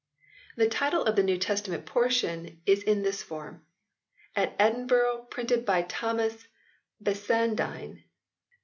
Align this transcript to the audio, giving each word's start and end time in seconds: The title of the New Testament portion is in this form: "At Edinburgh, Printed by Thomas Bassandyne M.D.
The 0.55 0.67
title 0.67 1.03
of 1.03 1.15
the 1.15 1.21
New 1.21 1.37
Testament 1.37 1.85
portion 1.85 2.59
is 2.65 2.81
in 2.81 3.03
this 3.03 3.21
form: 3.21 3.63
"At 4.35 4.55
Edinburgh, 4.57 5.27
Printed 5.29 5.63
by 5.63 5.83
Thomas 5.83 6.47
Bassandyne 6.99 7.89
M.D. 7.99 8.03